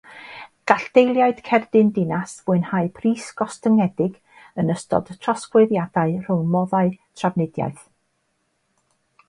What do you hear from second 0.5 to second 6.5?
Gall deiliaid Cerdyn Dinas fwynhau pris gostyngedig yn ystod trosglwyddiadau rhwng